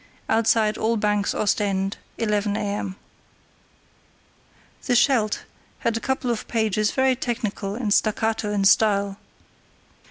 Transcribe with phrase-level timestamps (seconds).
[0.27, 2.95] outside all banks; Ostend 11 a.m."
[4.87, 5.43] The Scheldt
[5.81, 9.17] had a couple of pages very technical and staccato in style.